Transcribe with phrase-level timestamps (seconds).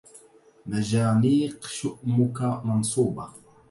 [0.65, 3.29] مجانيق شؤمك منصوبة